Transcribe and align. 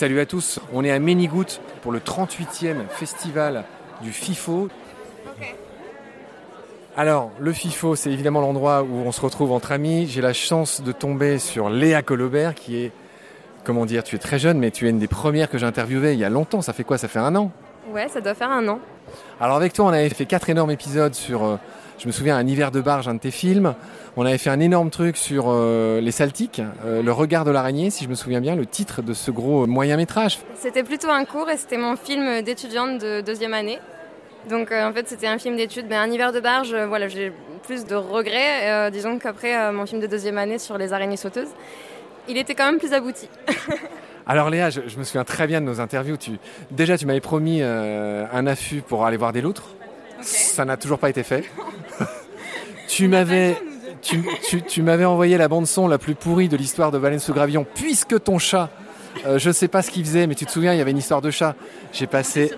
Salut 0.00 0.20
à 0.20 0.24
tous, 0.24 0.60
on 0.72 0.82
est 0.82 0.90
à 0.90 0.98
Ménigout 0.98 1.60
pour 1.82 1.92
le 1.92 1.98
38e 1.98 2.88
festival 2.88 3.64
du 4.00 4.12
FIFO. 4.12 4.70
Alors, 6.96 7.30
le 7.38 7.52
FIFO, 7.52 7.96
c'est 7.96 8.10
évidemment 8.10 8.40
l'endroit 8.40 8.82
où 8.82 8.94
on 9.04 9.12
se 9.12 9.20
retrouve 9.20 9.52
entre 9.52 9.72
amis. 9.72 10.06
J'ai 10.06 10.22
la 10.22 10.32
chance 10.32 10.80
de 10.80 10.90
tomber 10.90 11.38
sur 11.38 11.68
Léa 11.68 12.00
Colobert, 12.00 12.54
qui 12.54 12.78
est, 12.78 12.92
comment 13.62 13.84
dire, 13.84 14.02
tu 14.02 14.16
es 14.16 14.18
très 14.18 14.38
jeune, 14.38 14.58
mais 14.58 14.70
tu 14.70 14.86
es 14.86 14.88
une 14.88 14.98
des 14.98 15.06
premières 15.06 15.50
que 15.50 15.58
j'ai 15.58 15.66
interviewées 15.66 16.14
il 16.14 16.18
y 16.18 16.24
a 16.24 16.30
longtemps. 16.30 16.62
Ça 16.62 16.72
fait 16.72 16.84
quoi? 16.84 16.96
Ça 16.96 17.06
fait 17.06 17.18
un 17.18 17.36
an? 17.36 17.52
Ouais, 17.92 18.08
ça 18.08 18.22
doit 18.22 18.32
faire 18.32 18.50
un 18.50 18.66
an. 18.68 18.78
Alors 19.38 19.56
avec 19.56 19.74
toi, 19.74 19.84
on 19.84 19.88
avait 19.88 20.08
fait 20.08 20.24
quatre 20.24 20.48
énormes 20.48 20.70
épisodes 20.70 21.12
sur, 21.12 21.44
euh, 21.44 21.56
je 22.00 22.06
me 22.06 22.12
souviens, 22.12 22.36
un 22.36 22.46
hiver 22.46 22.70
de 22.70 22.80
barge, 22.80 23.08
un 23.08 23.14
de 23.14 23.20
tes 23.20 23.30
films. 23.30 23.74
On 24.16 24.24
avait 24.24 24.38
fait 24.38 24.48
un 24.48 24.60
énorme 24.60 24.88
truc 24.88 25.18
sur 25.18 25.46
euh, 25.48 26.00
les 26.00 26.12
Saltiques, 26.12 26.62
euh, 26.86 27.02
le 27.02 27.12
regard 27.12 27.44
de 27.44 27.50
l'araignée, 27.50 27.90
si 27.90 28.04
je 28.04 28.08
me 28.08 28.14
souviens 28.14 28.40
bien, 28.40 28.56
le 28.56 28.64
titre 28.64 29.02
de 29.02 29.12
ce 29.12 29.30
gros 29.30 29.66
moyen 29.66 29.98
métrage. 29.98 30.38
C'était 30.56 30.82
plutôt 30.82 31.10
un 31.10 31.26
cours 31.26 31.50
et 31.50 31.58
c'était 31.58 31.76
mon 31.76 31.96
film 31.96 32.40
d'étudiante 32.40 33.02
de 33.02 33.20
deuxième 33.20 33.52
année. 33.52 33.78
Donc 34.48 34.72
en 34.72 34.90
fait 34.94 35.06
c'était 35.06 35.26
un 35.26 35.36
film 35.36 35.56
d'études, 35.56 35.84
mais 35.90 35.96
un 35.96 36.10
hiver 36.10 36.32
de 36.32 36.40
barge, 36.40 36.74
voilà, 36.74 37.08
j'ai 37.08 37.30
plus 37.64 37.84
de 37.84 37.94
regrets, 37.94 38.90
disons 38.90 39.18
qu'après 39.18 39.70
mon 39.70 39.84
film 39.84 40.00
de 40.00 40.06
deuxième 40.06 40.38
année 40.38 40.58
sur 40.58 40.78
les 40.78 40.94
araignées 40.94 41.18
sauteuses, 41.18 41.50
il 42.26 42.38
était 42.38 42.54
quand 42.54 42.64
même 42.64 42.78
plus 42.78 42.94
abouti. 42.94 43.28
Alors 44.26 44.48
Léa, 44.48 44.70
je, 44.70 44.80
me 44.80 45.04
souviens 45.04 45.24
très 45.24 45.46
bien 45.46 45.60
de 45.60 45.66
nos 45.66 45.78
interviews. 45.78 46.16
Tu, 46.16 46.32
déjà, 46.70 46.96
tu 46.96 47.04
m'avais 47.04 47.20
promis 47.20 47.60
un 47.62 48.46
affût 48.46 48.80
pour 48.80 49.04
aller 49.04 49.18
voir 49.18 49.34
des 49.34 49.42
loutres. 49.42 49.68
Ça 50.22 50.64
n'a 50.64 50.78
toujours 50.78 50.98
pas 50.98 51.10
été 51.10 51.22
fait. 51.22 51.44
tu 52.90 53.08
m'avais... 53.08 53.56
Tu, 54.02 54.82
m'avais 54.82 55.04
envoyé 55.04 55.36
la 55.36 55.48
bande 55.48 55.66
son 55.66 55.86
la 55.86 55.98
plus 55.98 56.14
pourrie 56.14 56.48
de 56.48 56.56
l'histoire 56.56 56.90
de 56.90 56.96
Valence 56.96 57.24
sous 57.24 57.34
Gravillon, 57.34 57.66
puisque 57.74 58.22
ton 58.22 58.38
chat, 58.38 58.70
je 59.26 59.38
je 59.38 59.50
sais 59.50 59.68
pas 59.68 59.82
ce 59.82 59.90
qu'il 59.90 60.04
faisait, 60.04 60.26
mais 60.26 60.34
tu 60.34 60.46
te 60.46 60.50
souviens, 60.50 60.72
il 60.72 60.78
y 60.78 60.80
avait 60.80 60.92
une 60.92 60.98
histoire 60.98 61.20
de 61.20 61.30
chat. 61.30 61.54
J'ai 61.92 62.06
passé 62.06 62.50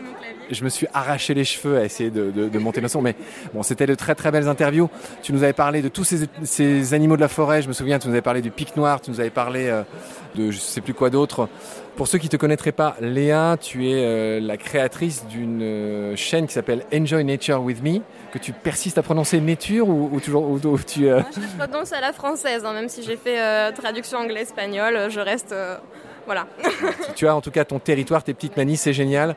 je 0.54 0.64
me 0.64 0.68
suis 0.68 0.86
arraché 0.92 1.34
les 1.34 1.44
cheveux 1.44 1.78
à 1.78 1.84
essayer 1.84 2.10
de, 2.10 2.58
monter 2.58 2.80
le 2.80 2.88
son. 2.88 3.02
Mais 3.02 3.14
bon, 3.54 3.62
c'était 3.62 3.86
de 3.86 3.94
très 3.94 4.14
très 4.14 4.30
belles 4.30 4.48
interviews. 4.48 4.88
Tu 5.22 5.32
nous 5.32 5.42
avais 5.42 5.52
parlé 5.52 5.82
de 5.82 5.88
tous 5.88 6.04
ces, 6.04 6.94
animaux 6.94 7.16
de 7.16 7.20
la 7.20 7.28
forêt. 7.28 7.62
Je 7.62 7.68
me 7.68 7.72
souviens, 7.72 7.98
tu 7.98 8.08
nous 8.08 8.14
avais 8.14 8.22
parlé 8.22 8.42
du 8.42 8.50
pic 8.50 8.76
noir, 8.76 9.00
tu 9.00 9.10
nous 9.10 9.20
avais 9.20 9.30
parlé 9.30 9.68
euh, 9.68 9.82
de 10.34 10.50
je 10.50 10.58
sais 10.58 10.80
plus 10.80 10.94
quoi 10.94 11.10
d'autre. 11.10 11.48
Pour 11.96 12.08
ceux 12.08 12.18
qui 12.18 12.28
te 12.28 12.36
connaîtraient 12.36 12.72
pas, 12.72 12.96
Léa, 13.00 13.56
tu 13.60 13.90
es 13.90 13.94
euh, 13.94 14.40
la 14.40 14.56
créatrice 14.56 15.26
d'une 15.26 15.62
euh, 15.62 16.16
chaîne 16.16 16.46
qui 16.46 16.54
s'appelle 16.54 16.84
Enjoy 16.92 17.22
Nature 17.24 17.62
with 17.62 17.82
Me, 17.82 18.00
que 18.32 18.38
tu 18.38 18.52
persistes 18.52 18.96
à 18.96 19.02
prononcer 19.02 19.40
nature 19.40 19.88
ou, 19.88 20.18
toujours 20.20 20.48
ou, 20.48 20.58
tu. 20.78 21.06
Je 21.06 21.66
prononce 21.66 21.92
à 21.92 22.00
la 22.00 22.12
française, 22.12 22.64
hein, 22.64 22.72
même 22.72 22.88
si 22.88 23.02
j'ai 23.02 23.16
fait 23.16 23.72
traduction 23.72 24.18
anglais-espagnol, 24.18 25.10
je 25.10 25.20
reste 25.20 25.54
voilà. 26.26 26.46
tu 27.14 27.26
as 27.26 27.34
en 27.34 27.40
tout 27.40 27.50
cas 27.50 27.64
ton 27.64 27.78
territoire, 27.78 28.22
tes 28.22 28.34
petites 28.34 28.56
manies, 28.56 28.76
c'est 28.76 28.92
génial. 28.92 29.36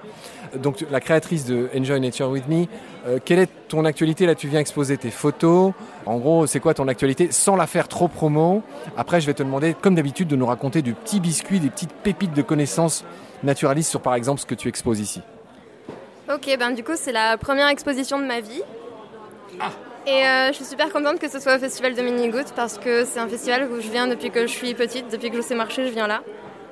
Donc 0.55 0.85
la 0.89 0.99
créatrice 0.99 1.45
de 1.45 1.69
Enjoy 1.75 1.99
Nature 1.99 2.29
With 2.29 2.47
Me, 2.47 2.65
euh, 3.07 3.19
quelle 3.23 3.39
est 3.39 3.49
ton 3.67 3.85
actualité? 3.85 4.25
Là, 4.25 4.35
tu 4.35 4.47
viens 4.47 4.59
exposer 4.59 4.97
tes 4.97 5.11
photos. 5.11 5.73
En 6.05 6.17
gros, 6.17 6.47
c'est 6.47 6.59
quoi 6.59 6.73
ton 6.73 6.87
actualité? 6.87 7.29
Sans 7.31 7.55
la 7.55 7.67
faire 7.67 7.87
trop 7.87 8.07
promo. 8.07 8.63
Après, 8.97 9.21
je 9.21 9.25
vais 9.25 9.33
te 9.33 9.43
demander, 9.43 9.75
comme 9.79 9.95
d'habitude, 9.95 10.27
de 10.27 10.35
nous 10.35 10.45
raconter 10.45 10.81
du 10.81 10.93
petit 10.93 11.19
biscuit, 11.19 11.59
des 11.59 11.69
petites 11.69 11.93
pépites 11.93 12.33
de 12.33 12.41
connaissances 12.41 13.03
naturalistes 13.43 13.89
sur, 13.89 14.01
par 14.01 14.15
exemple, 14.15 14.41
ce 14.41 14.45
que 14.45 14.55
tu 14.55 14.69
exposes 14.69 14.99
ici. 14.99 15.21
Ok, 16.33 16.49
ben 16.57 16.71
du 16.71 16.83
coup, 16.83 16.93
c'est 16.95 17.11
la 17.11 17.37
première 17.37 17.67
exposition 17.67 18.17
de 18.17 18.25
ma 18.25 18.39
vie. 18.39 18.61
Ah. 19.59 19.69
Et 20.07 20.25
euh, 20.25 20.47
je 20.49 20.53
suis 20.53 20.65
super 20.65 20.91
contente 20.91 21.19
que 21.19 21.29
ce 21.29 21.39
soit 21.39 21.55
au 21.55 21.59
Festival 21.59 21.95
de 21.95 22.01
Minigout 22.01 22.51
parce 22.55 22.77
que 22.77 23.05
c'est 23.05 23.19
un 23.19 23.27
festival 23.27 23.67
où 23.71 23.81
je 23.81 23.89
viens 23.89 24.07
depuis 24.07 24.29
que 24.29 24.41
je 24.41 24.51
suis 24.51 24.73
petite, 24.75 25.11
depuis 25.11 25.31
que 25.31 25.37
je 25.37 25.41
sais 25.41 25.55
marcher, 25.55 25.87
je 25.87 25.91
viens 25.91 26.07
là. 26.07 26.21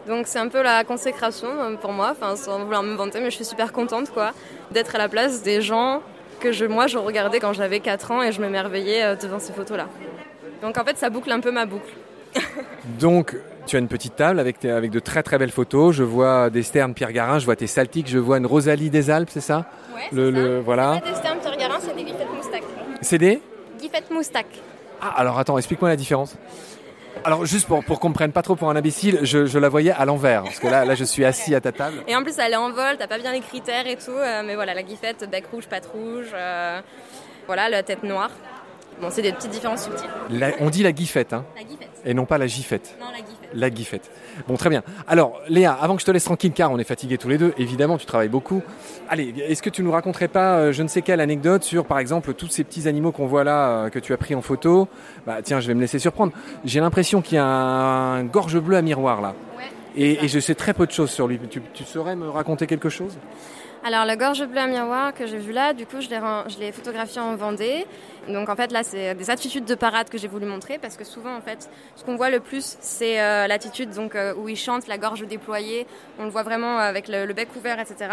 Donc 0.07 0.27
c'est 0.27 0.39
un 0.39 0.49
peu 0.49 0.61
la 0.61 0.83
consécration 0.83 1.47
euh, 1.47 1.75
pour 1.75 1.91
moi, 1.91 2.09
enfin 2.11 2.35
sans 2.35 2.63
vouloir 2.63 2.83
me 2.83 2.95
vanter, 2.95 3.19
mais 3.19 3.29
je 3.31 3.35
suis 3.35 3.45
super 3.45 3.71
contente 3.71 4.11
quoi 4.11 4.31
d'être 4.71 4.95
à 4.95 4.97
la 4.97 5.07
place 5.07 5.43
des 5.43 5.61
gens 5.61 6.01
que 6.39 6.51
je, 6.51 6.65
moi 6.65 6.87
je 6.87 6.97
regardais 6.97 7.39
quand 7.39 7.53
j'avais 7.53 7.79
4 7.79 8.11
ans 8.11 8.21
et 8.21 8.31
je 8.31 8.41
m'émerveillais 8.41 9.03
euh, 9.03 9.15
devant 9.15 9.39
ces 9.39 9.53
photos-là. 9.53 9.87
Donc 10.61 10.77
en 10.77 10.83
fait 10.83 10.97
ça 10.97 11.09
boucle 11.09 11.31
un 11.31 11.39
peu 11.39 11.51
ma 11.51 11.65
boucle. 11.65 11.93
Donc 12.99 13.35
tu 13.65 13.77
as 13.77 13.79
une 13.79 13.87
petite 13.87 14.17
table 14.17 14.39
avec, 14.39 14.65
avec 14.65 14.91
de 14.91 14.99
très 14.99 15.23
très 15.23 15.37
belles 15.37 15.51
photos. 15.51 15.95
Je 15.95 16.03
vois 16.03 16.49
des 16.49 16.63
sternes 16.63 16.93
Pierre 16.93 17.13
Garin, 17.13 17.39
je 17.39 17.45
vois 17.45 17.55
tes 17.55 17.67
saltiques, 17.67 18.09
je 18.09 18.19
vois 18.19 18.37
une 18.39 18.45
Rosalie 18.45 18.89
des 18.89 19.09
Alpes, 19.09 19.29
c'est 19.31 19.39
ça? 19.41 19.65
Ouais, 19.95 20.01
le, 20.11 20.31
le, 20.31 20.59
voilà. 20.59 21.01
des 21.05 21.15
sternes 21.15 21.39
Pierre 21.39 21.57
Garin, 21.57 21.77
c'est 21.79 21.95
des 21.95 22.03
Guifettes 22.03 22.33
Moustaques. 22.35 22.63
C'est 23.01 23.17
des? 23.17 23.41
Guifettes 23.79 24.11
Moustaques. 24.11 24.59
Ah 25.01 25.13
alors 25.15 25.39
attends, 25.39 25.57
explique-moi 25.57 25.89
la 25.89 25.95
différence. 25.95 26.35
Alors 27.25 27.45
juste 27.45 27.67
pour, 27.67 27.83
pour 27.83 27.99
qu'on 27.99 28.09
me 28.09 28.13
prenne 28.13 28.31
pas 28.31 28.41
trop 28.41 28.55
pour 28.55 28.69
un 28.69 28.75
imbécile, 28.75 29.19
je, 29.23 29.57
la 29.57 29.69
voyais 29.69 29.91
à 29.91 30.05
l'envers, 30.05 30.43
parce 30.43 30.59
que 30.59 30.67
là, 30.67 30.85
là 30.85 30.95
je 30.95 31.03
suis 31.03 31.23
assis 31.23 31.55
à 31.55 31.61
ta 31.61 31.71
table. 31.71 32.03
Et 32.07 32.15
en 32.15 32.23
plus 32.23 32.37
elle 32.37 32.53
est 32.53 32.57
en 32.57 32.71
vol, 32.71 32.97
t'as 32.97 33.07
pas 33.07 33.17
bien 33.17 33.31
les 33.31 33.39
critères 33.39 33.87
et 33.87 33.95
tout, 33.95 34.11
euh, 34.11 34.43
mais 34.45 34.55
voilà, 34.55 34.73
la 34.73 34.83
guifette, 34.83 35.29
bec 35.29 35.45
rouge, 35.51 35.67
patte 35.67 35.85
rouge, 35.85 36.27
euh, 36.33 36.81
voilà, 37.47 37.69
la 37.69 37.83
tête 37.83 38.03
noire. 38.03 38.31
Bon, 39.01 39.09
c'est 39.09 39.21
des 39.21 39.31
petites 39.31 39.51
différences 39.51 39.83
subtiles. 39.83 40.09
on 40.59 40.69
dit 40.69 40.83
la 40.83 40.91
guifette, 40.91 41.33
hein 41.33 41.45
La 41.55 41.63
guifette. 41.63 41.92
Et 42.05 42.13
non 42.13 42.25
pas 42.25 42.37
la 42.37 42.47
gifette. 42.47 42.97
Non, 42.99 43.07
la 43.11 43.19
guifette. 43.19 43.49
La 43.53 43.69
guifette. 43.69 44.11
Bon, 44.47 44.57
très 44.57 44.69
bien. 44.69 44.83
Alors, 45.07 45.39
Léa, 45.47 45.73
avant 45.73 45.95
que 45.95 46.01
je 46.01 46.05
te 46.05 46.11
laisse 46.11 46.23
tranquille, 46.23 46.51
car 46.51 46.71
on 46.71 46.79
est 46.79 46.83
fatigués 46.83 47.17
tous 47.17 47.29
les 47.29 47.37
deux, 47.37 47.53
évidemment, 47.57 47.97
tu 47.97 48.05
travailles 48.05 48.29
beaucoup. 48.29 48.61
Allez, 49.09 49.33
est-ce 49.47 49.61
que 49.61 49.69
tu 49.69 49.83
nous 49.83 49.91
raconterais 49.91 50.27
pas, 50.27 50.57
euh, 50.57 50.71
je 50.71 50.83
ne 50.83 50.87
sais 50.87 51.01
quelle 51.01 51.21
anecdote 51.21 51.63
sur, 51.63 51.85
par 51.85 51.99
exemple, 51.99 52.33
tous 52.33 52.49
ces 52.49 52.63
petits 52.63 52.87
animaux 52.87 53.11
qu'on 53.11 53.27
voit 53.27 53.43
là, 53.43 53.69
euh, 53.69 53.89
que 53.89 53.99
tu 53.99 54.11
as 54.11 54.17
pris 54.17 54.35
en 54.35 54.41
photo? 54.41 54.87
Bah, 55.25 55.41
tiens, 55.43 55.59
je 55.59 55.67
vais 55.67 55.73
me 55.73 55.81
laisser 55.81 55.99
surprendre. 55.99 56.33
J'ai 56.65 56.79
l'impression 56.79 57.21
qu'il 57.21 57.35
y 57.35 57.39
a 57.39 57.45
un 57.45 58.23
gorge 58.23 58.59
bleu 58.59 58.77
à 58.77 58.81
miroir 58.81 59.21
là. 59.21 59.33
Ouais. 59.57 59.71
Et, 59.95 60.27
je 60.27 60.39
sais 60.39 60.55
très 60.55 60.73
peu 60.73 60.87
de 60.87 60.91
choses 60.91 61.11
sur 61.11 61.27
lui. 61.27 61.39
Tu, 61.49 61.61
tu 61.73 61.83
saurais 61.83 62.15
me 62.15 62.27
raconter 62.27 62.65
quelque 62.65 62.89
chose? 62.89 63.15
Alors 63.85 64.05
la 64.05 64.15
gorge 64.15 64.45
bleue 64.45 64.61
à 64.61 64.67
miroir 64.67 65.13
que 65.13 65.27
j'ai 65.27 65.37
vu 65.37 65.51
là, 65.51 65.73
du 65.73 65.85
coup 65.85 65.99
je 65.99 66.59
l'ai 66.59 66.71
photographié 66.71 67.19
en 67.19 67.35
Vendée. 67.35 67.85
Donc 68.29 68.47
en 68.47 68.55
fait 68.55 68.71
là 68.71 68.81
c'est 68.81 69.13
des 69.13 69.29
attitudes 69.29 69.65
de 69.65 69.75
parade 69.75 70.09
que 70.09 70.17
j'ai 70.17 70.29
voulu 70.29 70.45
montrer 70.45 70.77
parce 70.77 70.95
que 70.95 71.03
souvent 71.03 71.35
en 71.35 71.41
fait 71.41 71.69
ce 71.97 72.05
qu'on 72.05 72.15
voit 72.15 72.29
le 72.29 72.39
plus 72.39 72.77
c'est 72.79 73.19
euh, 73.19 73.45
l'attitude 73.47 73.89
donc 73.89 74.15
euh, 74.15 74.33
où 74.35 74.47
il 74.47 74.55
chante 74.55 74.87
la 74.87 74.97
gorge 74.97 75.27
déployée, 75.27 75.85
on 76.17 76.23
le 76.23 76.29
voit 76.29 76.43
vraiment 76.43 76.77
avec 76.77 77.09
le, 77.09 77.33
bec 77.33 77.49
ouvert 77.57 77.77
etc. 77.81 78.09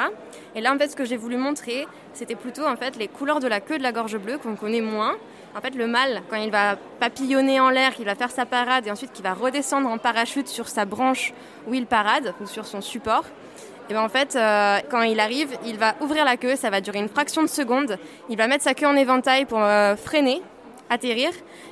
Et 0.56 0.60
là 0.60 0.74
en 0.74 0.78
fait 0.78 0.88
ce 0.88 0.96
que 0.96 1.04
j'ai 1.04 1.16
voulu 1.16 1.36
montrer 1.36 1.86
c'était 2.14 2.34
plutôt 2.34 2.66
en 2.66 2.74
fait 2.74 2.96
les 2.96 3.06
couleurs 3.06 3.38
de 3.38 3.46
la 3.46 3.60
queue 3.60 3.78
de 3.78 3.84
la 3.84 3.92
gorge 3.92 4.18
bleue 4.18 4.38
qu'on 4.38 4.56
connaît 4.56 4.80
moins. 4.80 5.14
En 5.54 5.60
fait 5.60 5.76
le 5.76 5.86
mâle 5.86 6.22
quand 6.28 6.36
il 6.36 6.50
va 6.50 6.74
papillonner 6.98 7.60
en 7.60 7.70
l'air, 7.70 7.94
qu'il 7.94 8.06
va 8.06 8.16
faire 8.16 8.32
sa 8.32 8.44
parade 8.44 8.88
et 8.88 8.90
ensuite 8.90 9.12
qu'il 9.12 9.22
va 9.22 9.34
redescendre 9.34 9.88
en 9.88 9.98
parachute 9.98 10.48
sur 10.48 10.66
sa 10.66 10.84
branche 10.84 11.32
où 11.68 11.74
il 11.74 11.86
parade 11.86 12.34
ou 12.40 12.46
sur 12.46 12.66
son 12.66 12.80
support. 12.80 13.24
Et 13.90 13.92
ben 13.92 14.02
en 14.02 14.08
fait, 14.08 14.36
euh, 14.36 14.78
quand 14.88 15.02
il 15.02 15.18
arrive, 15.18 15.48
il 15.66 15.76
va 15.76 15.96
ouvrir 16.00 16.24
la 16.24 16.36
queue, 16.36 16.54
ça 16.54 16.70
va 16.70 16.80
durer 16.80 17.00
une 17.00 17.08
fraction 17.08 17.42
de 17.42 17.48
seconde. 17.48 17.98
Il 18.28 18.36
va 18.36 18.46
mettre 18.46 18.62
sa 18.62 18.72
queue 18.72 18.86
en 18.86 18.94
éventail 18.94 19.46
pour 19.46 19.60
euh, 19.60 19.96
freiner, 19.96 20.42
atterrir, 20.88 21.30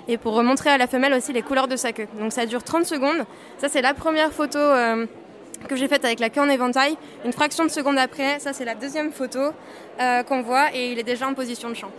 et 0.09 0.19
pour 0.19 0.43
montrer 0.43 0.71
à 0.71 0.79
la 0.79 0.89
femelle 0.89 1.15
aussi 1.15 1.33
les 1.33 1.43
couleurs 1.43 1.69
de 1.69 1.77
sa 1.77 1.93
queue. 1.93 2.09
Donc 2.19 2.33
ça 2.33 2.45
dure 2.45 2.65
30 2.65 2.85
secondes. 2.85 3.25
Ça, 3.59 3.69
c'est 3.69 3.83
la 3.83 3.95
première 3.95 4.33
photo 4.33 4.59
euh, 4.59 5.07
que 5.69 5.77
j'ai 5.77 5.87
faite 5.87 6.05
avec 6.05 6.19
la 6.19 6.29
queue 6.29 6.41
en 6.41 6.49
éventail. 6.49 6.97
Une 7.25 7.33
fraction 7.33 7.65
de 7.65 7.71
seconde 7.71 7.99
après, 7.99 8.41
ça, 8.41 8.53
c'est 8.53 8.65
la 8.65 8.75
deuxième 8.75 9.13
photo 9.13 9.53
qu'on 10.29 10.43
voit, 10.43 10.75
et 10.75 10.91
il 10.93 10.99
est 10.99 11.05
déjà 11.05 11.29
en 11.29 11.35
position 11.35 11.69
de 11.69 11.75
chant. 11.75 11.91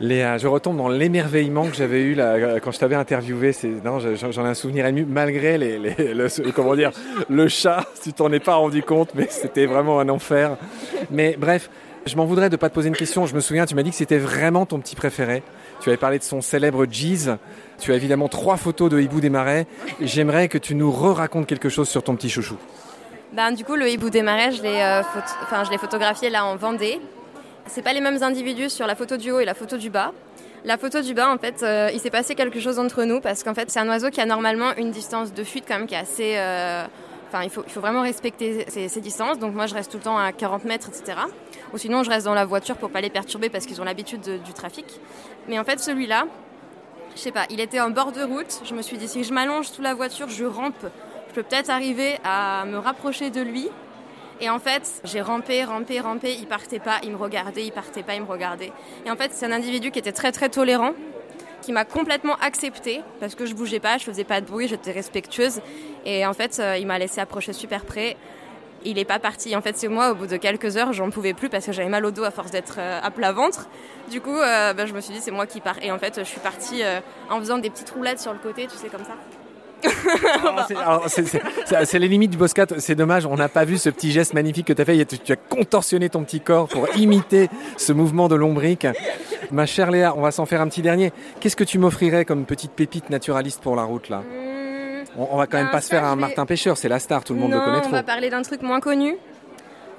Léa, 0.00 0.38
je 0.38 0.46
retombe 0.46 0.76
dans 0.76 0.88
l'émerveillement 0.88 1.66
que 1.66 1.74
j'avais 1.74 2.02
eu 2.02 2.14
là, 2.14 2.60
quand 2.60 2.70
je 2.70 2.78
t'avais 2.78 2.94
interviewé. 2.94 3.52
J'en 3.84 4.44
ai 4.44 4.48
un 4.48 4.54
souvenir 4.54 4.86
ému, 4.86 5.04
malgré 5.04 5.58
les, 5.58 5.78
le, 5.78 6.52
comment 6.52 6.76
dire, 6.76 6.92
le 7.28 7.48
chat. 7.48 7.84
Tu 8.02 8.12
t'en 8.12 8.30
es 8.32 8.38
pas 8.38 8.54
rendu 8.54 8.82
compte, 8.82 9.10
mais 9.14 9.26
c'était 9.28 9.66
vraiment 9.66 9.98
un 9.98 10.08
enfer. 10.08 10.56
Mais 11.10 11.36
bref, 11.36 11.68
je 12.06 12.16
m'en 12.16 12.26
voudrais 12.26 12.48
de 12.48 12.56
pas 12.56 12.68
te 12.68 12.74
poser 12.74 12.88
une 12.88 12.96
question. 12.96 13.26
Je 13.26 13.34
me 13.34 13.40
souviens, 13.40 13.66
tu 13.66 13.74
m'as 13.74 13.82
dit 13.82 13.90
que 13.90 13.96
c'était 13.96 14.18
vraiment 14.18 14.66
ton 14.66 14.78
petit 14.78 14.94
préféré. 14.94 15.42
Tu 15.80 15.88
avais 15.88 15.96
parlé 15.96 16.18
de 16.18 16.24
son 16.24 16.40
célèbre 16.40 16.86
Jeez. 16.88 17.34
Tu 17.80 17.92
as 17.92 17.96
évidemment 17.96 18.28
trois 18.28 18.56
photos 18.56 18.90
de 18.90 19.00
Hibou 19.00 19.20
des 19.20 19.30
Marais. 19.30 19.66
J'aimerais 20.00 20.48
que 20.48 20.58
tu 20.58 20.74
nous 20.74 20.92
re-racontes 20.92 21.46
quelque 21.46 21.68
chose 21.68 21.88
sur 21.88 22.02
ton 22.02 22.14
petit 22.14 22.30
chouchou. 22.30 22.56
Ben, 23.32 23.52
du 23.52 23.64
coup, 23.64 23.76
le 23.76 23.90
hibou 23.90 24.08
des 24.08 24.22
marais, 24.22 24.52
je 24.52 24.62
l'ai 24.62 24.80
euh, 24.80 25.02
enfin, 25.42 25.62
photographié 25.78 26.30
là 26.30 26.46
en 26.46 26.56
Vendée 26.56 26.98
c'est 27.68 27.82
pas 27.82 27.92
les 27.92 28.00
mêmes 28.00 28.22
individus 28.22 28.70
sur 28.70 28.86
la 28.86 28.94
photo 28.94 29.16
du 29.16 29.30
haut 29.30 29.40
et 29.40 29.44
la 29.44 29.54
photo 29.54 29.76
du 29.76 29.90
bas. 29.90 30.12
La 30.64 30.76
photo 30.76 31.00
du 31.00 31.14
bas, 31.14 31.32
en 31.32 31.38
fait, 31.38 31.62
euh, 31.62 31.90
il 31.92 32.00
s'est 32.00 32.10
passé 32.10 32.34
quelque 32.34 32.60
chose 32.60 32.78
entre 32.78 33.04
nous 33.04 33.20
parce 33.20 33.44
qu'en 33.44 33.54
fait, 33.54 33.70
c'est 33.70 33.78
un 33.78 33.88
oiseau 33.88 34.10
qui 34.10 34.20
a 34.20 34.26
normalement 34.26 34.74
une 34.76 34.90
distance 34.90 35.32
de 35.32 35.44
fuite 35.44 35.64
quand 35.68 35.78
même 35.78 35.86
qui 35.86 35.94
est 35.94 35.98
assez. 35.98 36.34
Euh, 36.36 36.84
enfin, 37.28 37.44
il 37.44 37.50
faut, 37.50 37.62
vraiment 37.80 38.02
respecter 38.02 38.66
ces, 38.68 39.00
distances. 39.00 39.38
Donc 39.38 39.54
moi, 39.54 39.66
je 39.66 39.74
reste 39.74 39.90
tout 39.92 39.98
le 39.98 40.02
temps 40.02 40.18
à 40.18 40.32
40 40.32 40.64
mètres, 40.64 40.88
etc. 40.88 41.18
Ou 41.72 41.78
sinon, 41.78 42.02
je 42.02 42.10
reste 42.10 42.24
dans 42.24 42.34
la 42.34 42.44
voiture 42.44 42.76
pour 42.76 42.90
pas 42.90 43.00
les 43.00 43.10
perturber 43.10 43.50
parce 43.50 43.66
qu'ils 43.66 43.80
ont 43.80 43.84
l'habitude 43.84 44.42
du 44.42 44.52
trafic. 44.52 44.86
Mais 45.46 45.58
en 45.58 45.64
fait, 45.64 45.78
celui-là, 45.78 46.26
je 47.14 47.20
sais 47.20 47.32
pas, 47.32 47.46
il 47.50 47.60
était 47.60 47.80
en 47.80 47.90
bord 47.90 48.12
de 48.12 48.22
route. 48.22 48.60
Je 48.64 48.74
me 48.74 48.82
suis 48.82 48.96
dit, 48.96 49.06
si 49.06 49.22
je 49.22 49.32
m'allonge 49.32 49.68
sous 49.68 49.82
la 49.82 49.94
voiture, 49.94 50.28
je 50.28 50.44
rampe. 50.44 50.86
Je 51.28 51.34
peux 51.34 51.42
peut-être 51.42 51.70
arriver 51.70 52.18
à 52.24 52.64
me 52.66 52.78
rapprocher 52.78 53.30
de 53.30 53.42
lui 53.42 53.68
et 54.40 54.50
en 54.50 54.58
fait, 54.58 55.00
j'ai 55.04 55.20
rampé, 55.20 55.64
rampé, 55.64 56.00
rampé, 56.00 56.34
il 56.38 56.46
partait 56.46 56.78
pas, 56.78 56.98
il 57.02 57.12
me 57.12 57.16
regardait, 57.16 57.64
il 57.64 57.72
partait 57.72 58.02
pas, 58.02 58.14
il 58.14 58.22
me 58.22 58.26
regardait. 58.26 58.72
Et 59.04 59.10
en 59.10 59.16
fait, 59.16 59.32
c'est 59.32 59.46
un 59.46 59.52
individu 59.52 59.90
qui 59.90 59.98
était 59.98 60.12
très 60.12 60.32
très 60.32 60.48
tolérant, 60.48 60.92
qui 61.62 61.72
m'a 61.72 61.84
complètement 61.84 62.36
acceptée 62.36 63.02
parce 63.20 63.34
que 63.34 63.46
je 63.46 63.54
bougeais 63.54 63.80
pas, 63.80 63.98
je 63.98 64.04
faisais 64.04 64.24
pas 64.24 64.40
de 64.40 64.46
bruit, 64.46 64.68
j'étais 64.68 64.92
respectueuse. 64.92 65.60
Et 66.04 66.24
en 66.24 66.32
fait, 66.32 66.62
il 66.78 66.86
m'a 66.86 66.98
laissé 66.98 67.20
approcher 67.20 67.52
super 67.52 67.84
près 67.84 68.16
il 68.84 68.94
n'est 68.94 69.04
pas 69.04 69.18
parti. 69.18 69.56
En 69.56 69.60
fait, 69.60 69.76
c'est 69.76 69.88
moi, 69.88 70.12
au 70.12 70.14
bout 70.14 70.28
de 70.28 70.36
quelques 70.36 70.76
heures, 70.76 70.92
j'en 70.92 71.10
pouvais 71.10 71.34
plus 71.34 71.48
parce 71.48 71.66
que 71.66 71.72
j'avais 71.72 71.88
mal 71.88 72.04
au 72.04 72.12
dos 72.12 72.22
à 72.22 72.30
force 72.30 72.52
d'être 72.52 72.78
à 72.78 73.10
plat 73.10 73.32
ventre. 73.32 73.68
Du 74.08 74.20
coup, 74.20 74.36
ben, 74.36 74.86
je 74.86 74.94
me 74.94 75.00
suis 75.00 75.12
dit, 75.12 75.20
c'est 75.20 75.32
moi 75.32 75.46
qui 75.46 75.60
pars. 75.60 75.82
Et 75.82 75.90
en 75.90 75.98
fait, 75.98 76.20
je 76.20 76.24
suis 76.24 76.40
partie 76.40 76.82
en 77.28 77.40
faisant 77.40 77.58
des 77.58 77.70
petites 77.70 77.90
roulades 77.90 78.20
sur 78.20 78.32
le 78.32 78.38
côté, 78.38 78.68
tu 78.68 78.76
sais, 78.76 78.88
comme 78.88 79.04
ça. 79.04 79.16
c'est 81.84 81.98
les 81.98 82.08
limites 82.08 82.30
du 82.30 82.36
Boscat. 82.36 82.66
C'est 82.78 82.94
dommage, 82.94 83.26
on 83.26 83.36
n'a 83.36 83.48
pas 83.48 83.64
vu 83.64 83.78
ce 83.78 83.90
petit 83.90 84.12
geste 84.12 84.34
magnifique 84.34 84.66
que 84.66 84.72
tu 84.72 84.82
as 84.82 84.84
fait. 84.84 85.04
Tu, 85.04 85.32
as 85.32 85.36
contorsionné 85.36 86.08
ton 86.08 86.24
petit 86.24 86.40
corps 86.40 86.68
pour 86.68 86.88
imiter 86.96 87.48
ce 87.76 87.92
mouvement 87.92 88.28
de 88.28 88.34
lombrique. 88.34 88.86
Ma 89.50 89.66
chère 89.66 89.90
Léa, 89.90 90.14
on 90.16 90.20
va 90.20 90.30
s'en 90.30 90.46
faire 90.46 90.60
un 90.60 90.68
petit 90.68 90.82
dernier. 90.82 91.12
Qu'est-ce 91.40 91.56
que 91.56 91.64
tu 91.64 91.78
m'offrirais 91.78 92.24
comme 92.24 92.44
petite 92.44 92.72
pépite 92.72 93.10
naturaliste 93.10 93.62
pour 93.62 93.76
la 93.76 93.84
route 93.84 94.08
là? 94.08 94.18
Hmm. 94.18 95.18
on, 95.18 95.36
va 95.36 95.46
quand 95.46 95.58
même 95.58 95.70
pas 95.70 95.80
se 95.80 95.88
faire 95.88 96.04
un 96.04 96.16
Martin 96.16 96.46
Pêcheur, 96.46 96.76
c'est 96.76 96.88
la 96.88 96.98
star, 96.98 97.24
tout 97.24 97.34
le 97.34 97.40
monde 97.40 97.52
le 97.52 97.60
connaît 97.60 97.80
trop. 97.80 97.90
On 97.90 97.92
va 97.92 98.02
parler 98.02 98.30
d'un 98.30 98.42
truc 98.42 98.62
moins 98.62 98.80
connu. 98.80 99.16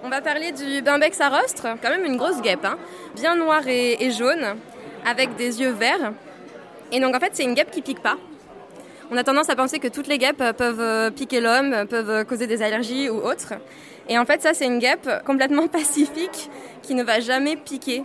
On 0.04 0.10
va 0.10 0.22
parler 0.22 0.52
du 0.52 0.82
Bimbex 0.82 1.20
à 1.20 1.30
rostre, 1.30 1.68
quand 1.82 1.90
même 1.90 2.06
une 2.06 2.16
grosse 2.16 2.42
guêpe, 2.42 2.64
hein. 2.64 2.78
bien 3.16 3.36
noire 3.36 3.68
et, 3.68 4.02
et 4.02 4.12
jaune, 4.12 4.56
avec 5.06 5.36
des 5.36 5.60
yeux 5.60 5.72
verts. 5.72 6.14
Et 6.92 7.00
donc 7.00 7.16
en 7.16 7.20
fait, 7.20 7.32
c'est 7.34 7.44
une 7.44 7.54
guêpe 7.54 7.72
qui 7.72 7.82
pique 7.82 8.02
pas. 8.02 8.18
On 9.12 9.18
a 9.18 9.24
tendance 9.24 9.50
à 9.50 9.56
penser 9.56 9.80
que 9.80 9.88
toutes 9.88 10.06
les 10.06 10.20
guêpes 10.20 10.42
euh, 10.42 10.54
peuvent 10.54 10.80
euh, 10.80 11.10
piquer 11.10 11.42
l'homme, 11.42 11.74
euh, 11.74 11.86
peuvent 11.86 12.26
causer 12.26 12.46
des 12.46 12.62
allergies 12.62 13.10
ou 13.10 13.16
autres. 13.16 13.56
Et 14.08 14.20
en 14.20 14.26
fait, 14.26 14.40
ça, 14.42 14.54
c'est 14.54 14.68
une 14.68 14.78
guêpe 14.78 15.10
complètement 15.26 15.68
pacifique 15.68 16.52
qui 16.84 16.94
ne 16.94 17.04
va 17.04 17.20
jamais 17.20 17.56
piquer. 17.56 18.04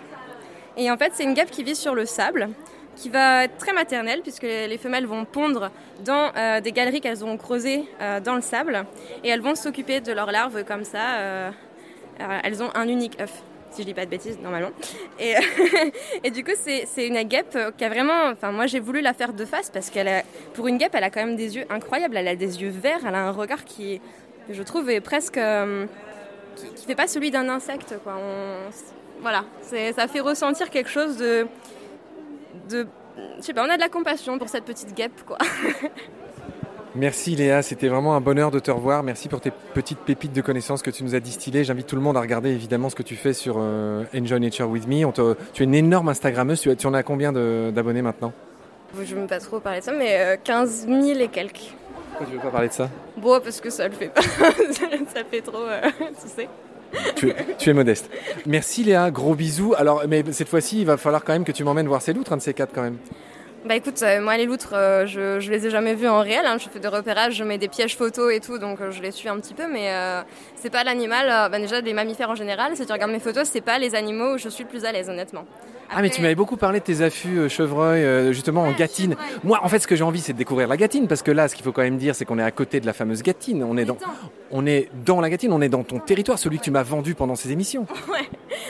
Et 0.78 0.90
en 0.90 0.96
fait, 0.96 1.12
c'est 1.14 1.24
une 1.24 1.34
guêpe 1.34 1.50
qui 1.50 1.62
vit 1.62 1.76
sur 1.76 1.94
le 1.94 2.06
sable, 2.06 2.48
qui 2.96 3.10
va 3.10 3.44
être 3.44 3.58
très 3.58 3.74
maternelle, 3.74 4.22
puisque 4.22 4.44
les 4.44 4.78
femelles 4.78 5.06
vont 5.06 5.24
pondre 5.24 5.70
dans 6.04 6.32
des 6.60 6.72
galeries 6.72 7.00
qu'elles 7.00 7.24
ont 7.24 7.36
creusées 7.36 7.84
dans 8.24 8.34
le 8.34 8.40
sable, 8.40 8.84
et 9.22 9.28
elles 9.28 9.40
vont 9.40 9.54
s'occuper 9.54 10.00
de 10.00 10.12
leurs 10.12 10.32
larves 10.32 10.64
comme 10.64 10.82
ça. 10.82 11.52
elles 12.18 12.60
ont 12.60 12.70
un 12.74 12.88
unique 12.88 13.20
œuf 13.20 13.42
si 13.74 13.82
je 13.82 13.86
dis 13.86 13.94
pas 13.94 14.04
de 14.04 14.10
bêtises 14.10 14.38
normalement. 14.38 14.70
Et, 15.18 15.34
et 16.24 16.30
du 16.30 16.44
coup, 16.44 16.52
c'est 16.56 17.06
une 17.06 17.22
guêpe 17.22 17.58
qui 17.76 17.84
a 17.84 17.88
vraiment. 17.88 18.30
Enfin, 18.32 18.52
moi, 18.52 18.66
j'ai 18.66 18.80
voulu 18.80 19.00
la 19.00 19.12
faire 19.12 19.32
de 19.32 19.44
face 19.44 19.70
parce 19.70 19.90
qu'elle 19.90 20.24
pour 20.54 20.68
une 20.68 20.78
guêpe, 20.78 20.94
elle 20.94 21.04
a 21.04 21.10
quand 21.10 21.24
même 21.24 21.36
des 21.36 21.56
yeux 21.56 21.64
incroyables. 21.70 22.16
Elle 22.16 22.28
a 22.28 22.36
des 22.36 22.62
yeux 22.62 22.70
verts, 22.70 23.00
elle 23.06 23.14
a 23.14 23.26
un 23.26 23.32
regard 23.32 23.64
qui, 23.64 24.00
je 24.50 24.62
trouve, 24.62 24.90
est 24.90 25.00
presque. 25.00 25.38
Euh, 25.38 25.86
qui, 26.56 26.68
qui, 26.74 26.86
fait 26.86 26.94
pas 26.94 27.08
celui 27.08 27.30
d'un 27.32 27.48
insecte, 27.48 27.96
quoi. 28.04 28.16
voilà, 29.20 29.44
ça 29.62 30.06
fait 30.06 30.20
ressentir 30.20 30.70
quelque 30.70 30.90
chose 30.90 31.16
de. 31.16 31.46
de 32.68 32.86
je 33.38 33.42
sais 33.42 33.54
pas, 33.54 33.64
on 33.64 33.70
a 33.70 33.76
de 33.76 33.82
la 33.82 33.88
compassion 33.88 34.38
pour 34.38 34.48
cette 34.48 34.64
petite 34.64 34.94
guêpe, 34.94 35.22
quoi. 35.26 35.38
Merci 36.96 37.34
Léa, 37.34 37.62
c'était 37.62 37.88
vraiment 37.88 38.14
un 38.14 38.20
bonheur 38.20 38.52
de 38.52 38.60
te 38.60 38.70
revoir. 38.70 39.02
Merci 39.02 39.28
pour 39.28 39.40
tes 39.40 39.50
petites 39.50 39.98
pépites 39.98 40.32
de 40.32 40.40
connaissances 40.40 40.80
que 40.80 40.90
tu 40.90 41.02
nous 41.02 41.16
as 41.16 41.20
distillées. 41.20 41.64
J'invite 41.64 41.88
tout 41.88 41.96
le 41.96 42.02
monde 42.02 42.16
à 42.16 42.20
regarder 42.20 42.50
évidemment 42.50 42.88
ce 42.88 42.94
que 42.94 43.02
tu 43.02 43.16
fais 43.16 43.32
sur 43.32 43.56
euh, 43.58 44.04
Enjoy 44.16 44.38
Nature 44.38 44.68
With 44.70 44.86
Me. 44.86 45.04
tu 45.52 45.62
es 45.62 45.64
une 45.64 45.74
énorme 45.74 46.08
Instagrammeuse. 46.08 46.60
Tu, 46.60 46.86
en 46.86 46.94
as 46.94 47.02
combien 47.02 47.32
d'abonnés 47.32 48.02
maintenant? 48.02 48.32
Je 49.02 49.12
ne 49.16 49.22
veux 49.22 49.26
pas 49.26 49.40
trop 49.40 49.58
parler 49.58 49.80
de 49.80 49.84
ça, 49.84 49.92
mais 49.92 50.38
15 50.44 50.86
euh, 50.88 51.02
000 51.02 51.18
et 51.18 51.26
quelques. 51.26 51.74
Pourquoi 52.10 52.26
tu 52.28 52.34
veux 52.34 52.42
pas 52.42 52.50
parler 52.50 52.68
de 52.68 52.72
ça? 52.72 52.88
Bon, 53.16 53.40
parce 53.42 53.60
que 53.60 53.70
ça 53.70 53.88
le 53.88 53.94
fait 53.94 54.08
pas. 54.08 54.20
ça 54.22 55.24
fait 55.28 55.40
trop, 55.40 55.62
euh, 55.62 55.80
tu 55.98 56.28
sais. 56.28 56.48
Tu 57.16 57.30
es, 57.30 57.34
tu 57.58 57.70
es, 57.70 57.72
modeste. 57.72 58.08
Merci 58.46 58.84
Léa, 58.84 59.10
gros 59.10 59.34
bisous. 59.34 59.74
Alors, 59.76 60.04
mais 60.08 60.22
cette 60.30 60.48
fois-ci, 60.48 60.82
il 60.82 60.86
va 60.86 60.96
falloir 60.96 61.24
quand 61.24 61.32
même 61.32 61.44
que 61.44 61.50
tu 61.50 61.64
m'emmènes 61.64 61.88
voir 61.88 62.02
ces 62.02 62.12
loutres, 62.12 62.32
un 62.32 62.36
de 62.36 62.42
ces 62.42 62.54
quatre 62.54 62.72
quand 62.72 62.82
même. 62.82 62.98
Bah 63.64 63.76
écoute, 63.76 64.02
euh, 64.02 64.20
moi 64.20 64.36
les 64.36 64.44
loutres, 64.44 64.74
euh, 64.74 65.06
je, 65.06 65.40
je 65.40 65.50
les 65.50 65.66
ai 65.66 65.70
jamais 65.70 65.94
vues 65.94 66.06
en 66.06 66.20
réel. 66.20 66.44
Hein. 66.44 66.58
Je 66.58 66.68
fais 66.68 66.80
des 66.80 66.88
repérages, 66.88 67.34
je 67.34 67.44
mets 67.44 67.56
des 67.56 67.68
pièges 67.68 67.96
photos 67.96 68.30
et 68.30 68.38
tout, 68.38 68.58
donc 68.58 68.78
euh, 68.82 68.90
je 68.90 69.00
les 69.00 69.10
suis 69.10 69.26
un 69.26 69.38
petit 69.40 69.54
peu. 69.54 69.66
Mais 69.72 69.90
c'est 70.54 70.68
pas 70.68 70.84
l'animal. 70.84 71.50
bah 71.50 71.58
déjà, 71.58 71.80
les 71.80 71.94
mammifères 71.94 72.28
en 72.28 72.34
général, 72.34 72.76
si 72.76 72.84
tu 72.84 72.92
regardes 72.92 73.10
mes 73.10 73.20
photos, 73.20 73.48
c'est 73.50 73.62
pas 73.62 73.78
les 73.78 73.94
animaux 73.94 74.34
où 74.34 74.38
je 74.38 74.50
suis 74.50 74.64
le 74.64 74.68
plus 74.68 74.84
à 74.84 74.92
l'aise, 74.92 75.08
honnêtement. 75.08 75.46
Ah 75.90 76.02
mais 76.02 76.10
tu 76.10 76.20
m'avais 76.22 76.34
beaucoup 76.34 76.56
parlé 76.56 76.80
de 76.80 76.84
tes 76.84 77.02
affûts 77.02 77.48
chevreuil 77.48 78.32
justement 78.32 78.62
en 78.62 78.72
gâtine. 78.72 79.16
Moi 79.44 79.60
en 79.62 79.68
fait 79.68 79.78
ce 79.78 79.86
que 79.86 79.94
j'ai 79.94 80.02
envie 80.02 80.20
c'est 80.20 80.32
de 80.32 80.38
découvrir 80.38 80.66
la 80.66 80.78
gâtine 80.78 81.06
parce 81.06 81.22
que 81.22 81.30
là 81.30 81.46
ce 81.46 81.54
qu'il 81.54 81.62
faut 81.62 81.72
quand 81.72 81.82
même 81.82 81.98
dire 81.98 82.14
c'est 82.14 82.24
qu'on 82.24 82.38
est 82.38 82.42
à 82.42 82.50
côté 82.50 82.80
de 82.80 82.86
la 82.86 82.94
fameuse 82.94 83.22
gâtine. 83.22 83.62
On 83.62 83.76
est 83.76 83.84
dans, 83.84 83.98
on 84.50 84.66
est 84.66 84.88
dans 85.04 85.20
la 85.20 85.28
gâtine, 85.28 85.52
on 85.52 85.60
est 85.60 85.68
dans 85.68 85.84
ton 85.84 86.00
territoire, 86.00 86.38
celui 86.38 86.58
que 86.58 86.64
tu 86.64 86.70
m'as 86.70 86.82
vendu 86.82 87.14
pendant 87.14 87.36
ces 87.36 87.52
émissions. 87.52 87.86
Ouais. 88.08 88.28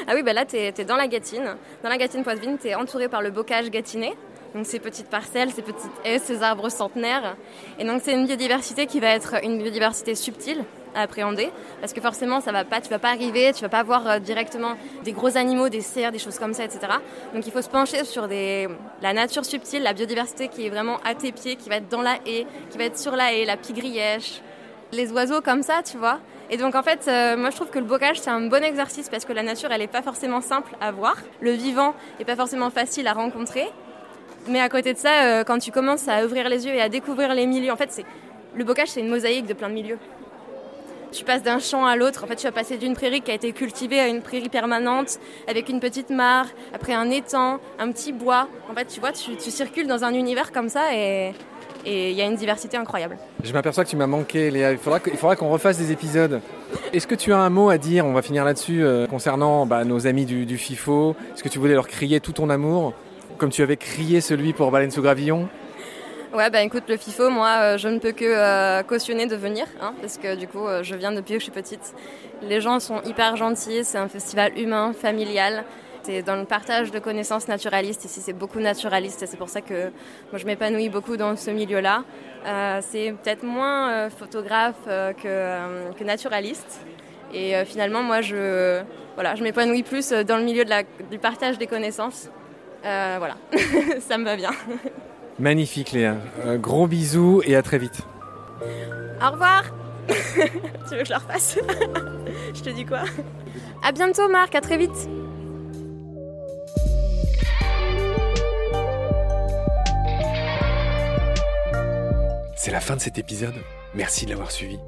Ah 0.08 0.12
oui 0.14 0.22
bah 0.22 0.32
là 0.32 0.44
t'es 0.44 0.74
es 0.76 0.84
dans 0.84 0.96
la 0.96 1.06
gâtine. 1.06 1.56
Dans 1.82 1.88
la 1.88 1.98
gâtine 1.98 2.24
Poitevine 2.24 2.58
t'es 2.58 2.74
entouré 2.74 3.08
par 3.08 3.22
le 3.22 3.30
bocage 3.30 3.70
gâtiné 3.70 4.12
donc 4.54 4.66
ces 4.66 4.78
petites 4.78 5.08
parcelles, 5.08 5.50
ces 5.50 5.62
petites 5.62 5.90
haies, 6.04 6.18
ces 6.18 6.42
arbres 6.42 6.68
centenaires. 6.68 7.36
Et 7.78 7.84
donc 7.84 8.02
c'est 8.04 8.12
une 8.14 8.26
biodiversité 8.26 8.86
qui 8.86 9.00
va 9.00 9.08
être 9.08 9.36
une 9.42 9.60
biodiversité 9.60 10.14
subtile 10.14 10.64
à 10.94 11.02
appréhender. 11.02 11.50
Parce 11.80 11.92
que 11.92 12.00
forcément 12.00 12.40
ça 12.40 12.52
va 12.52 12.64
pas 12.64 12.80
tu 12.80 12.88
vas 12.88 13.00
pas 13.00 13.10
arriver 13.10 13.52
tu 13.52 13.62
vas 13.62 13.68
pas 13.68 13.82
voir 13.82 14.08
euh, 14.08 14.18
directement 14.20 14.74
des 15.02 15.12
gros 15.12 15.36
animaux 15.36 15.68
des 15.68 15.80
cerfs 15.80 16.12
des 16.12 16.20
choses 16.20 16.38
comme 16.38 16.54
ça 16.54 16.64
etc 16.64 16.86
donc 17.34 17.46
il 17.46 17.52
faut 17.52 17.62
se 17.62 17.68
pencher 17.68 18.04
sur 18.04 18.28
la 18.28 19.12
nature 19.12 19.44
subtile 19.44 19.82
la 19.82 19.92
biodiversité 19.92 20.48
qui 20.48 20.66
est 20.66 20.70
vraiment 20.70 20.98
à 21.04 21.14
tes 21.14 21.32
pieds 21.32 21.56
qui 21.56 21.68
va 21.68 21.76
être 21.76 21.88
dans 21.88 22.02
la 22.02 22.16
haie 22.26 22.46
qui 22.70 22.78
va 22.78 22.84
être 22.84 22.98
sur 22.98 23.16
la 23.16 23.34
haie 23.34 23.44
la 23.44 23.56
pigrièche 23.56 24.40
les 24.92 25.12
oiseaux 25.12 25.40
comme 25.40 25.62
ça 25.62 25.82
tu 25.84 25.96
vois. 25.96 26.20
Et 26.50 26.56
donc 26.56 26.74
en 26.74 26.82
fait 26.82 27.06
euh, 27.08 27.36
moi 27.36 27.50
je 27.50 27.56
trouve 27.56 27.70
que 27.70 27.78
le 27.78 27.84
bocage 27.84 28.20
c'est 28.20 28.30
un 28.30 28.46
bon 28.48 28.62
exercice 28.62 29.08
parce 29.08 29.24
que 29.24 29.32
la 29.32 29.42
nature 29.42 29.70
elle 29.72 29.82
est 29.82 29.86
pas 29.86 30.02
forcément 30.02 30.40
simple 30.40 30.74
à 30.80 30.92
voir. 30.92 31.16
Le 31.40 31.52
vivant 31.52 31.94
est 32.20 32.24
pas 32.24 32.36
forcément 32.36 32.70
facile 32.70 33.06
à 33.08 33.12
rencontrer 33.12 33.66
mais 34.48 34.60
à 34.60 34.68
côté 34.68 34.92
de 34.92 34.98
ça, 34.98 35.24
euh, 35.24 35.44
quand 35.44 35.58
tu 35.58 35.70
commences 35.70 36.08
à 36.08 36.24
ouvrir 36.24 36.48
les 36.48 36.66
yeux 36.66 36.74
et 36.74 36.80
à 36.80 36.88
découvrir 36.88 37.34
les 37.34 37.46
milieux, 37.46 37.72
en 37.72 37.76
fait, 37.76 37.90
c'est 37.90 38.04
le 38.54 38.64
bocage, 38.64 38.88
c'est 38.88 39.00
une 39.00 39.08
mosaïque 39.08 39.46
de 39.46 39.54
plein 39.54 39.68
de 39.68 39.74
milieux. 39.74 39.98
Tu 41.12 41.24
passes 41.24 41.42
d'un 41.42 41.60
champ 41.60 41.86
à 41.86 41.94
l'autre. 41.94 42.24
En 42.24 42.26
fait, 42.26 42.36
tu 42.36 42.46
vas 42.46 42.52
passer 42.52 42.76
d'une 42.76 42.94
prairie 42.94 43.20
qui 43.20 43.30
a 43.30 43.34
été 43.34 43.52
cultivée 43.52 44.00
à 44.00 44.08
une 44.08 44.20
prairie 44.20 44.48
permanente, 44.48 45.18
avec 45.46 45.68
une 45.68 45.78
petite 45.78 46.10
mare, 46.10 46.46
après 46.74 46.92
un 46.92 47.08
étang, 47.10 47.60
un 47.78 47.92
petit 47.92 48.12
bois. 48.12 48.48
En 48.70 48.74
fait, 48.74 48.86
tu 48.86 48.98
vois, 48.98 49.12
tu, 49.12 49.38
circules 49.38 49.86
dans 49.86 50.02
un 50.02 50.12
univers 50.12 50.50
comme 50.50 50.68
ça 50.68 50.92
et 50.92 51.32
il 51.86 52.12
y 52.12 52.22
a 52.22 52.24
une 52.24 52.36
diversité 52.36 52.76
incroyable. 52.76 53.16
Je 53.42 53.52
m'aperçois 53.52 53.84
que 53.84 53.90
tu 53.90 53.96
m'as 53.96 54.06
manqué, 54.06 54.50
Léa. 54.50 54.72
Il 54.72 54.78
faudra, 54.78 55.36
qu'on 55.36 55.50
refasse 55.50 55.78
des 55.78 55.92
épisodes. 55.92 56.40
Est-ce 56.92 57.06
que 57.06 57.14
tu 57.14 57.32
as 57.32 57.38
un 57.38 57.50
mot 57.50 57.70
à 57.70 57.78
dire, 57.78 58.06
on 58.06 58.12
va 58.12 58.22
finir 58.22 58.44
là-dessus, 58.44 58.82
euh, 58.82 59.06
concernant 59.06 59.66
bah, 59.66 59.84
nos 59.84 60.06
amis 60.06 60.24
du, 60.24 60.46
du 60.46 60.58
FIFO 60.58 61.14
Est-ce 61.34 61.42
que 61.42 61.48
tu 61.48 61.58
voulais 61.58 61.74
leur 61.74 61.88
crier 61.88 62.20
tout 62.20 62.32
ton 62.32 62.50
amour? 62.50 62.94
Comme 63.38 63.50
tu 63.50 63.62
avais 63.62 63.76
crié 63.76 64.20
celui 64.20 64.52
pour 64.52 64.70
Baleine 64.70 64.90
sous 64.90 65.02
Gravillon 65.02 65.48
Ouais, 66.34 66.50
bah 66.50 66.62
écoute, 66.62 66.82
le 66.88 66.96
FIFO, 66.96 67.30
moi, 67.30 67.58
euh, 67.60 67.78
je 67.78 67.86
ne 67.86 68.00
peux 68.00 68.10
que 68.10 68.24
euh, 68.24 68.82
cautionner 68.82 69.26
de 69.26 69.36
venir, 69.36 69.66
hein, 69.80 69.94
parce 70.00 70.18
que 70.18 70.34
du 70.34 70.48
coup, 70.48 70.66
euh, 70.66 70.82
je 70.82 70.96
viens 70.96 71.12
depuis 71.12 71.34
que 71.34 71.38
je 71.38 71.44
suis 71.44 71.52
petite. 71.52 71.94
Les 72.42 72.60
gens 72.60 72.80
sont 72.80 73.00
hyper 73.02 73.36
gentils, 73.36 73.84
c'est 73.84 73.98
un 73.98 74.08
festival 74.08 74.58
humain, 74.58 74.92
familial. 74.92 75.62
C'est 76.02 76.22
dans 76.22 76.34
le 76.34 76.44
partage 76.44 76.90
de 76.90 76.98
connaissances 76.98 77.46
naturalistes. 77.46 78.04
Ici, 78.04 78.20
c'est 78.20 78.32
beaucoup 78.32 78.58
naturaliste 78.58 79.22
et 79.22 79.26
c'est 79.26 79.36
pour 79.36 79.48
ça 79.48 79.60
que 79.60 79.92
moi, 80.32 80.38
je 80.38 80.44
m'épanouis 80.44 80.88
beaucoup 80.88 81.16
dans 81.16 81.36
ce 81.36 81.50
milieu-là. 81.50 82.02
c'est 82.82 83.14
peut-être 83.22 83.42
moins 83.42 84.10
photographe 84.10 84.84
que, 84.86 85.92
que, 85.92 86.04
naturaliste. 86.04 86.84
Et 87.32 87.54
finalement, 87.64 88.02
moi, 88.02 88.20
je, 88.20 88.82
voilà, 89.14 89.34
je 89.34 89.42
m'épanouis 89.42 89.82
plus 89.82 90.10
dans 90.10 90.36
le 90.36 90.44
milieu 90.44 90.66
de 90.66 90.70
la, 90.70 90.82
du 91.10 91.18
partage 91.18 91.56
des 91.56 91.66
connaissances. 91.66 92.28
Euh, 92.84 93.16
voilà, 93.18 93.36
ça 94.00 94.18
me 94.18 94.24
va 94.24 94.36
bien. 94.36 94.50
Magnifique 95.38 95.92
Léa. 95.92 96.16
Un 96.44 96.56
gros 96.56 96.86
bisous 96.86 97.42
et 97.44 97.56
à 97.56 97.62
très 97.62 97.78
vite. 97.78 98.02
Au 99.22 99.30
revoir. 99.30 99.64
tu 100.08 100.90
veux 100.90 100.98
que 100.98 101.04
je 101.06 101.10
la 101.10 101.18
refasse 101.18 101.58
Je 102.54 102.60
te 102.60 102.68
dis 102.68 102.84
quoi 102.84 103.04
À 103.82 103.90
bientôt 103.90 104.28
Marc, 104.28 104.54
à 104.54 104.60
très 104.60 104.76
vite. 104.76 105.08
C'est 112.56 112.70
la 112.70 112.80
fin 112.80 112.96
de 112.96 113.00
cet 113.00 113.18
épisode. 113.18 113.54
Merci 113.94 114.26
de 114.26 114.30
l'avoir 114.30 114.50
suivi. 114.50 114.78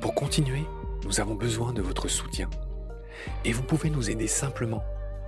Pour 0.00 0.14
continuer, 0.14 0.64
nous 1.04 1.20
avons 1.20 1.34
besoin 1.34 1.72
de 1.72 1.82
votre 1.82 2.08
soutien. 2.08 2.48
Et 3.44 3.52
vous 3.52 3.62
pouvez 3.62 3.90
nous 3.90 4.10
aider 4.10 4.26
simplement 4.26 4.82